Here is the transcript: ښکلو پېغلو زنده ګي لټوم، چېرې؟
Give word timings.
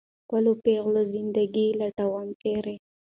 ښکلو 0.23 0.53
پېغلو 0.63 1.01
زنده 1.11 1.43
ګي 1.53 1.67
لټوم، 1.79 2.27
چېرې؟ 2.41 2.75